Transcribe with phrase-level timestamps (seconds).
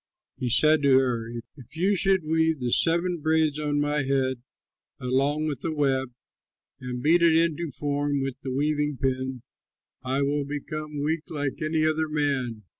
[0.39, 4.41] He said to her, "If you should weave the seven braids on my head
[4.99, 6.09] along with the web
[6.79, 9.43] and beat it into form with the weaving pin,
[10.03, 12.63] I would become weak like any other man."